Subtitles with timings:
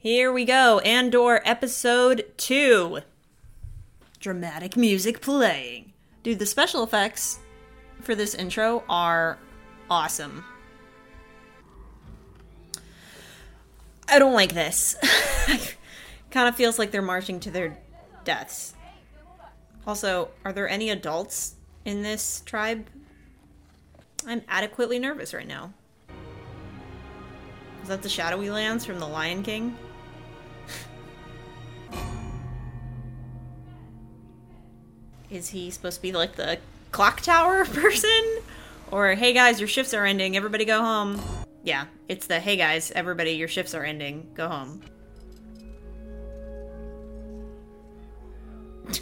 [0.00, 0.78] Here we go.
[0.78, 3.00] Andor episode 2.
[4.20, 5.92] Dramatic music playing.
[6.22, 7.40] Dude, the special effects
[8.02, 9.38] for this intro are
[9.90, 10.44] awesome.
[14.08, 14.94] I don't like this.
[16.30, 17.76] kind of feels like they're marching to their
[18.22, 18.74] deaths.
[19.84, 22.86] Also, are there any adults in this tribe?
[24.24, 25.72] I'm adequately nervous right now.
[27.88, 29.74] Is that the shadowy lands from The Lion King?
[35.30, 36.58] Is he supposed to be like the
[36.92, 38.40] clock tower person?
[38.90, 41.18] Or, hey guys, your shifts are ending, everybody go home.
[41.62, 44.82] Yeah, it's the, hey guys, everybody, your shifts are ending, go home.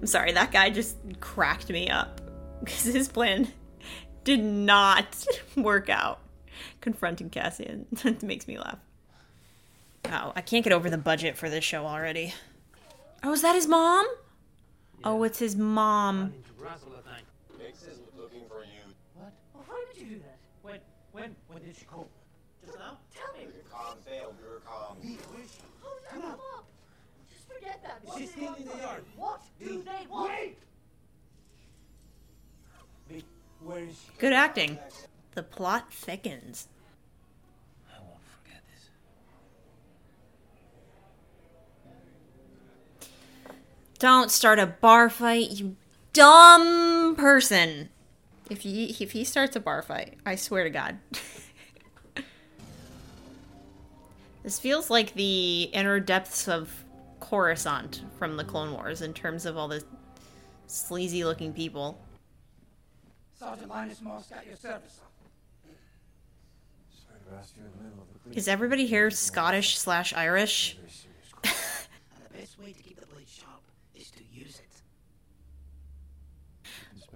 [0.00, 2.20] I'm sorry, that guy just cracked me up.
[2.64, 3.46] Because his plan
[4.24, 6.18] did not work out.
[6.80, 7.86] Confronting Cassian.
[8.04, 8.78] it makes me laugh.
[10.06, 12.34] Oh, I can't get over the budget for this show already.
[13.22, 14.06] Oh, is that his mom?
[15.02, 16.34] Oh, it's his mom.
[17.58, 18.84] Bix is looking for you.
[19.14, 19.32] What?
[19.54, 20.38] Well, why would you do that?
[20.62, 20.78] When,
[21.12, 22.08] when, when did she call?
[22.64, 22.98] Just now?
[23.14, 23.44] Tell me.
[23.44, 24.34] Your comm failed.
[24.42, 24.96] Your comm.
[25.02, 25.58] Where is she?
[25.84, 26.32] Oh, Come no, on.
[26.32, 26.64] Mom.
[27.32, 28.00] Just forget that.
[28.04, 29.02] What She's do still in the yard.
[29.02, 29.10] me?
[29.16, 30.30] What do they want?
[30.30, 30.58] Wait!
[33.10, 33.24] Wait,
[33.64, 34.18] where is she?
[34.18, 34.78] Good acting.
[35.34, 36.68] The plot thickens.
[37.92, 38.62] I won't forget
[43.02, 43.10] this.
[43.98, 45.76] Don't start a bar fight, you
[46.12, 47.90] dumb person.
[48.48, 50.98] If he if he starts a bar fight, I swear to God.
[54.42, 56.84] this feels like the inner depths of
[57.20, 59.82] Coruscant from the Clone Wars in terms of all the
[60.66, 61.98] sleazy looking people.
[63.38, 65.00] Sergeant Linus Mosk got your service.
[66.90, 67.23] Sorry to ask you in the middle of the police.
[68.32, 70.76] Is everybody here Scottish slash Irish?
[71.42, 71.50] The
[72.32, 73.62] best way to keep the blade sharp
[73.94, 74.82] is to use it.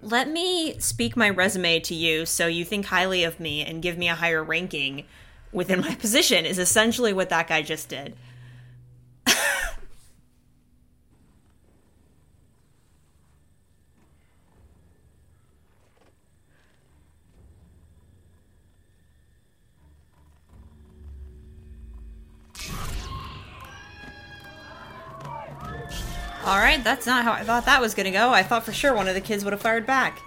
[0.01, 3.97] Let me speak my resume to you so you think highly of me and give
[3.97, 5.05] me a higher ranking
[5.51, 8.15] within my position, is essentially what that guy just did.
[26.49, 28.31] Alright, that's not how I thought that was gonna go.
[28.31, 30.19] I thought for sure one of the kids would have fired back.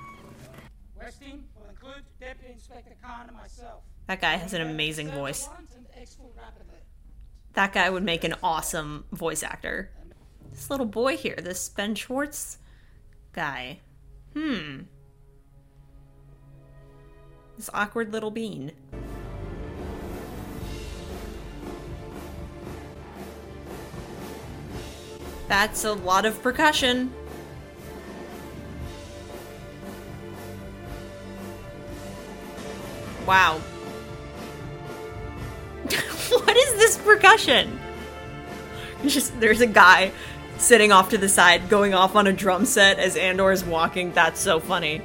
[1.20, 3.82] Team will include Deputy Inspector Karn and myself.
[4.06, 5.48] That guy has an amazing voice.
[5.74, 6.78] And exfil rapidly.
[7.54, 9.90] That guy would make an awesome voice actor.
[10.52, 12.58] This little boy here, this Ben Schwartz
[13.32, 13.80] guy.
[14.32, 14.82] Hmm.
[17.56, 18.70] This awkward little bean.
[25.52, 27.12] That's a lot of percussion.
[33.26, 33.58] Wow.
[36.30, 37.78] what is this percussion?
[39.06, 40.12] Just there's a guy
[40.56, 44.12] sitting off to the side going off on a drum set as Andor is walking.
[44.12, 45.02] That's so funny.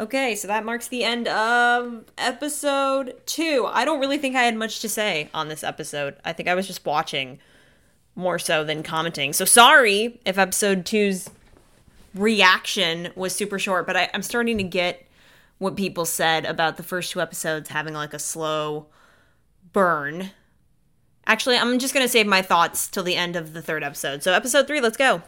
[0.00, 3.68] Okay, so that marks the end of episode 2.
[3.70, 6.16] I don't really think I had much to say on this episode.
[6.24, 7.38] I think I was just watching
[8.16, 9.32] more so than commenting.
[9.32, 11.28] So sorry if episode two's
[12.14, 15.06] reaction was super short, but I, I'm starting to get
[15.58, 18.86] what people said about the first two episodes having like a slow
[19.72, 20.30] burn.
[21.26, 24.22] Actually, I'm just gonna save my thoughts till the end of the third episode.
[24.22, 25.22] So, episode three, let's go.